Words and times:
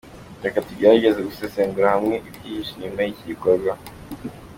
Reka 0.43 0.65
tugerageze 0.67 1.19
gusesengurira 1.27 1.93
hamwe 1.95 2.15
ibyihishe 2.27 2.71
inyuma 2.73 2.99
y’iki 3.01 3.23
gikorwa. 3.31 3.71